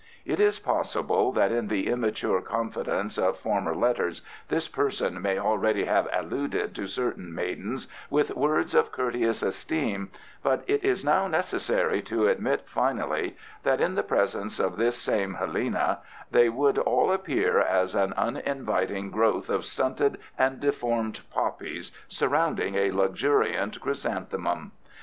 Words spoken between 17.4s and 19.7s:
as an uninviting growth of